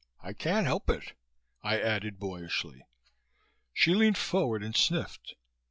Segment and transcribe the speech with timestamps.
[0.19, 1.13] I can't help it,"
[1.61, 2.87] I added boyishly.
[3.71, 5.35] She leaned forward and sniffed.